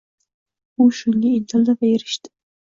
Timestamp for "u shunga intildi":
0.85-1.77